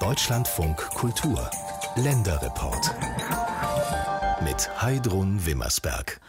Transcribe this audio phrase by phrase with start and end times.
[0.00, 1.50] Deutschlandfunk Kultur
[1.94, 2.94] Länderreport
[4.42, 6.20] mit Heidrun Wimmersberg.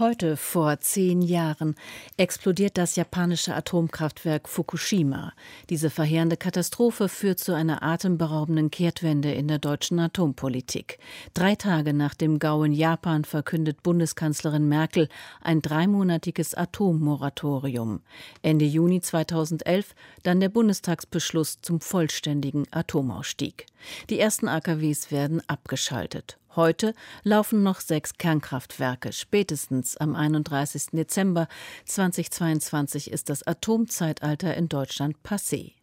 [0.00, 1.74] Heute vor zehn Jahren
[2.16, 5.34] explodiert das japanische Atomkraftwerk Fukushima.
[5.68, 10.98] Diese verheerende Katastrophe führt zu einer atemberaubenden Kehrtwende in der deutschen Atompolitik.
[11.34, 15.10] Drei Tage nach dem Gau in Japan verkündet Bundeskanzlerin Merkel
[15.42, 18.00] ein dreimonatiges Atommoratorium.
[18.40, 23.66] Ende Juni 2011 dann der Bundestagsbeschluss zum vollständigen Atomausstieg.
[24.08, 26.39] Die ersten AKWs werden abgeschaltet.
[26.56, 29.12] Heute laufen noch sechs Kernkraftwerke.
[29.12, 30.86] Spätestens am 31.
[30.92, 31.46] Dezember
[31.84, 35.74] 2022 ist das Atomzeitalter in Deutschland passé.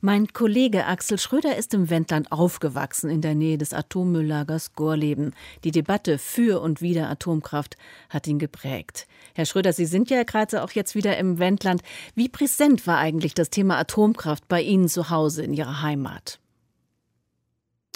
[0.00, 5.34] Mein Kollege Axel Schröder ist im Wendland aufgewachsen, in der Nähe des Atommülllagers Gorleben.
[5.62, 7.76] Die Debatte für und wider Atomkraft
[8.08, 9.06] hat ihn geprägt.
[9.34, 11.82] Herr Schröder, Sie sind ja gerade auch jetzt wieder im Wendland.
[12.16, 16.41] Wie präsent war eigentlich das Thema Atomkraft bei Ihnen zu Hause in Ihrer Heimat?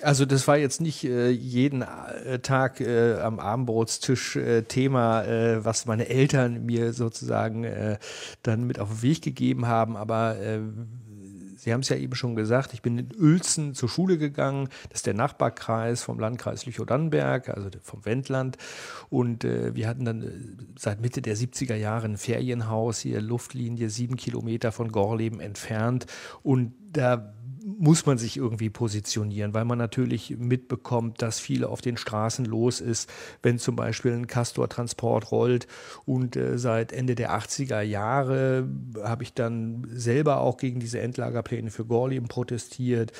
[0.02, 5.64] Also das war jetzt nicht äh, jeden äh, Tag äh, am Abendbrotstisch äh, Thema, äh,
[5.64, 7.66] was meine Eltern mir sozusagen
[8.42, 10.36] dann mit auf den Weg gegeben haben, aber
[11.66, 14.68] Sie haben es ja eben schon gesagt, ich bin in Uelzen zur Schule gegangen.
[14.88, 18.56] Das ist der Nachbarkreis vom Landkreis Lüchow-Dannenberg, also vom Wendland.
[19.08, 24.14] Und äh, wir hatten dann seit Mitte der 70er Jahre ein Ferienhaus hier, Luftlinie sieben
[24.14, 26.06] Kilometer von Gorleben entfernt.
[26.44, 27.34] Und da
[27.66, 32.80] muss man sich irgendwie positionieren, weil man natürlich mitbekommt, dass viel auf den Straßen los
[32.80, 33.10] ist,
[33.42, 35.66] wenn zum Beispiel ein Castor-Transport rollt.
[36.04, 38.68] Und äh, seit Ende der 80er Jahre
[39.02, 43.12] habe ich dann selber auch gegen diese Endlagerpläne für Gorleben protestiert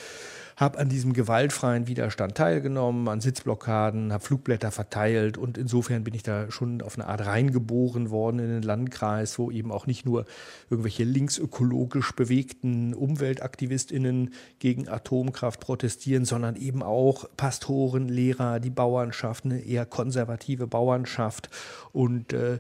[0.57, 6.23] habe an diesem gewaltfreien Widerstand teilgenommen, an Sitzblockaden, habe Flugblätter verteilt und insofern bin ich
[6.23, 10.25] da schon auf eine Art reingeboren worden in den Landkreis, wo eben auch nicht nur
[10.71, 19.61] irgendwelche linksökologisch bewegten UmweltaktivistInnen gegen Atomkraft protestieren, sondern eben auch Pastoren, Lehrer, die Bauernschaft, eine
[19.61, 21.51] eher konservative Bauernschaft.
[21.93, 22.59] Und äh,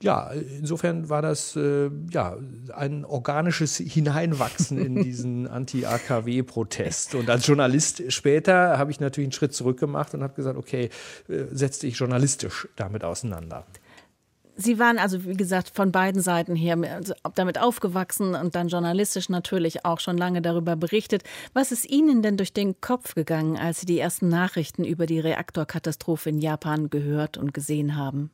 [0.00, 2.36] ja, insofern war das äh, ja
[2.72, 7.16] ein organisches Hineinwachsen in diesen Anti-AKW-Protest.
[7.16, 10.90] Und als Journalist später habe ich natürlich einen Schritt zurück gemacht und habe gesagt, okay,
[11.28, 13.66] äh, setz dich journalistisch damit auseinander.
[14.60, 19.28] Sie waren also, wie gesagt, von beiden Seiten her also damit aufgewachsen und dann journalistisch
[19.28, 21.22] natürlich auch schon lange darüber berichtet.
[21.54, 25.20] Was ist Ihnen denn durch den Kopf gegangen, als Sie die ersten Nachrichten über die
[25.20, 28.32] Reaktorkatastrophe in Japan gehört und gesehen haben?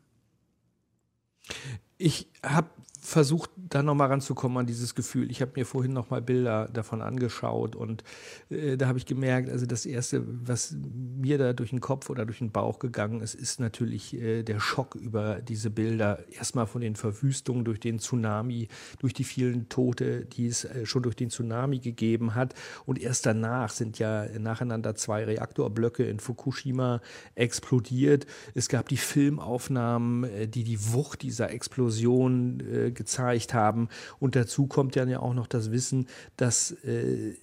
[1.99, 2.69] Ich habe
[3.04, 5.31] versucht, da nochmal ranzukommen an dieses Gefühl.
[5.31, 8.03] Ich habe mir vorhin nochmal Bilder davon angeschaut und
[8.48, 12.25] äh, da habe ich gemerkt, also das Erste, was mir da durch den Kopf oder
[12.25, 16.25] durch den Bauch gegangen ist, ist natürlich äh, der Schock über diese Bilder.
[16.32, 18.69] Erstmal von den Verwüstungen durch den Tsunami,
[19.00, 22.54] durch die vielen Tote, die es äh, schon durch den Tsunami gegeben hat.
[22.86, 27.03] Und erst danach sind ja nacheinander zwei Reaktorblöcke in Fukushima
[27.34, 28.25] explodiert.
[28.54, 33.88] Es gab die Filmaufnahmen, äh, die die Wucht dieser Explosion äh, gezeigt haben.
[34.19, 37.34] Und dazu kommt dann ja auch noch das Wissen, dass äh,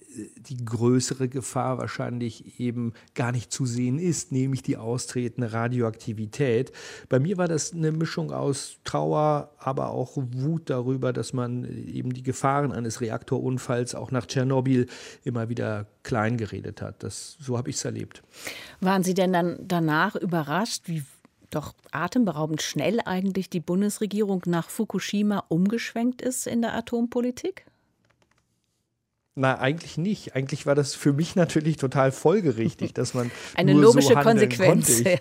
[0.48, 6.72] die größere Gefahr wahrscheinlich eben gar nicht zu sehen ist, nämlich die austretende Radioaktivität.
[7.08, 12.12] Bei mir war das eine Mischung aus Trauer, aber auch Wut darüber, dass man eben
[12.12, 14.86] die Gefahren eines Reaktorunfalls auch nach Tschernobyl
[15.24, 17.02] immer wieder klein geredet hat.
[17.02, 18.22] Das, so habe ich es erlebt.
[18.80, 21.04] Waren Sie denn dann danach überrascht, wie
[21.54, 27.64] doch atemberaubend schnell eigentlich die Bundesregierung nach Fukushima umgeschwenkt ist in der Atompolitik?
[29.34, 30.36] Na, eigentlich nicht.
[30.36, 33.30] Eigentlich war das für mich natürlich total folgerichtig, dass man.
[33.54, 35.00] Eine logische so Konsequenz.
[35.00, 35.18] Ja.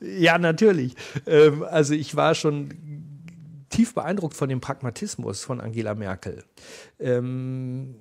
[0.00, 0.94] ja, natürlich.
[1.26, 2.70] Ähm, also ich war schon
[3.70, 6.44] tief beeindruckt von dem Pragmatismus von Angela Merkel.
[7.00, 7.96] Ähm,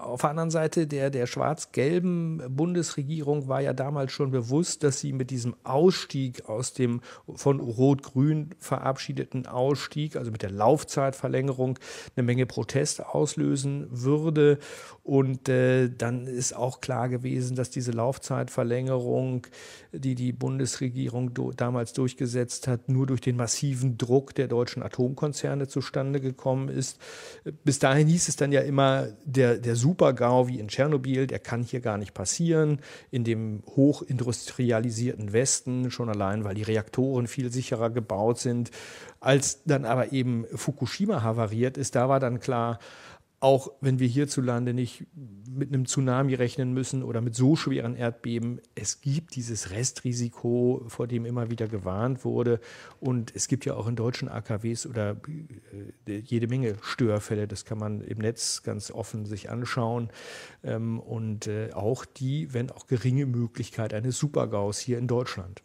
[0.00, 5.12] auf der anderen Seite der, der schwarz-gelben Bundesregierung war ja damals schon bewusst, dass sie
[5.12, 7.00] mit diesem Ausstieg aus dem
[7.34, 11.78] von Rot-Grün verabschiedeten Ausstieg, also mit der Laufzeitverlängerung,
[12.16, 14.58] eine Menge Protest auslösen würde.
[15.02, 19.46] Und äh, dann ist auch klar gewesen, dass diese Laufzeitverlängerung,
[19.92, 25.68] die die Bundesregierung do, damals durchgesetzt hat, nur durch den massiven Druck der deutschen Atomkonzerne
[25.68, 26.98] zustande gekommen ist.
[27.64, 31.64] Bis dahin hieß es dann ja immer, der, der Super-GAU wie in Tschernobyl, der kann
[31.64, 32.80] hier gar nicht passieren.
[33.10, 38.70] In dem hochindustrialisierten Westen, schon allein, weil die Reaktoren viel sicherer gebaut sind.
[39.18, 42.78] Als dann aber eben Fukushima havariert ist, da war dann klar,
[43.40, 45.06] auch wenn wir hierzulande nicht
[45.50, 48.60] mit einem Tsunami rechnen müssen oder mit so schweren Erdbeben.
[48.74, 52.60] Es gibt dieses Restrisiko, vor dem immer wieder gewarnt wurde.
[53.00, 55.16] Und es gibt ja auch in deutschen AKWs oder
[56.06, 57.48] äh, jede Menge Störfälle.
[57.48, 60.10] Das kann man im Netz ganz offen sich anschauen.
[60.62, 65.62] Ähm, und äh, auch die, wenn auch geringe Möglichkeit eines Supergaus hier in Deutschland.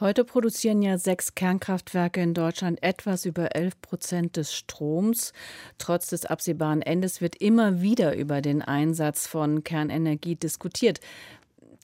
[0.00, 5.32] Heute produzieren ja sechs Kernkraftwerke in Deutschland etwas über 11 Prozent des Stroms.
[5.78, 11.00] Trotz des absehbaren Endes wird immer wieder über den Einsatz von Kernenergie diskutiert.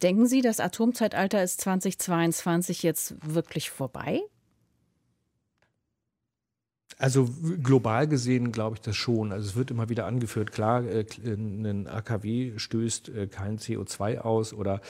[0.00, 4.22] Denken Sie, das Atomzeitalter ist 2022 jetzt wirklich vorbei?
[6.98, 7.28] Also
[7.62, 9.32] global gesehen glaube ich das schon.
[9.32, 14.52] Also es wird immer wieder angeführt, klar, äh, ein AKW stößt äh, kein CO2 aus
[14.52, 14.80] oder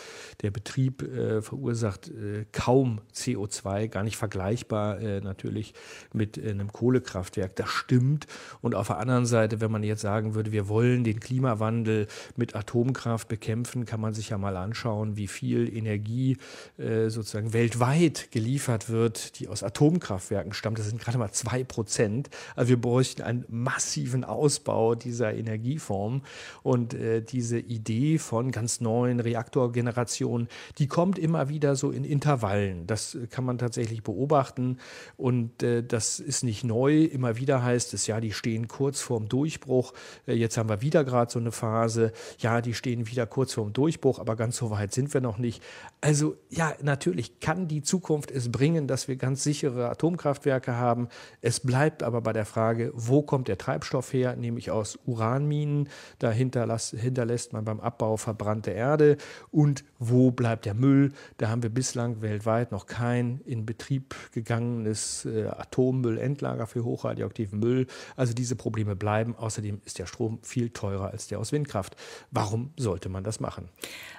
[0.42, 2.10] der Betrieb äh, verursacht
[2.52, 5.74] kaum CO2, gar nicht vergleichbar natürlich
[6.12, 7.56] mit einem Kohlekraftwerk.
[7.56, 8.26] Das stimmt.
[8.60, 12.06] Und auf der anderen Seite, wenn man jetzt sagen würde, wir wollen den Klimawandel
[12.36, 16.36] mit Atomkraft bekämpfen, kann man sich ja mal anschauen, wie viel Energie
[16.76, 20.78] sozusagen weltweit geliefert wird, die aus Atomkraftwerken stammt.
[20.78, 22.28] Das sind gerade mal zwei Prozent Prozent.
[22.56, 26.22] Also wir bräuchten einen massiven Ausbau dieser Energieform.
[26.64, 30.48] Und äh, diese Idee von ganz neuen Reaktorgenerationen,
[30.78, 32.88] die kommt immer wieder so in Intervallen.
[32.88, 34.78] Das kann man tatsächlich beobachten.
[35.16, 37.04] Und äh, das ist nicht neu.
[37.04, 39.92] Immer wieder heißt es, ja, die stehen kurz vorm Durchbruch.
[40.26, 42.12] Äh, jetzt haben wir wieder gerade so eine Phase.
[42.38, 45.62] Ja, die stehen wieder kurz vorm Durchbruch, aber ganz so weit sind wir noch nicht.
[46.00, 51.08] Also ja, natürlich kann die Zukunft es bringen, dass wir ganz sichere Atomkraftwerke haben.
[51.40, 55.90] Es bleibt bleibt aber bei der Frage, wo kommt der Treibstoff her, nämlich aus Uranminen.
[56.18, 59.18] Da hinterlässt man beim Abbau verbrannte Erde.
[59.50, 61.12] Und wo bleibt der Müll?
[61.36, 67.86] Da haben wir bislang weltweit noch kein in Betrieb gegangenes äh, Atommüllendlager für hochradioaktiven Müll.
[68.16, 69.36] Also diese Probleme bleiben.
[69.36, 71.96] Außerdem ist der Strom viel teurer als der aus Windkraft.
[72.30, 73.68] Warum sollte man das machen?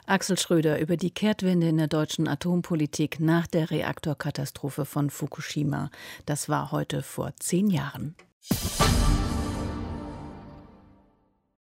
[0.06, 5.90] Axel Schröder über die Kehrtwende in der deutschen Atompolitik nach der Reaktorkatastrophe von Fukushima.
[6.28, 8.16] Das war heute vor zehn Jahren.